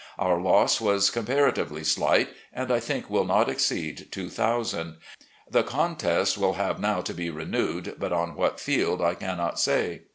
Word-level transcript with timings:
Our 0.17 0.41
loss 0.41 0.81
was 0.81 1.11
comparatively 1.11 1.83
slight, 1.83 2.29
and 2.51 2.71
I 2.71 2.79
think 2.79 3.07
will 3.07 3.23
not 3.23 3.47
exceed 3.47 4.07
two 4.11 4.29
thousand. 4.31 4.97
The 5.47 5.61
contest 5.61 6.39
will 6.39 6.53
have 6.53 6.79
now 6.79 7.01
to 7.01 7.13
be 7.13 7.29
renewed, 7.29 7.93
but 7.99 8.11
on 8.11 8.33
what 8.35 8.59
field 8.59 8.99
I 8.99 9.13
cannot 9.13 9.59
say. 9.59 10.01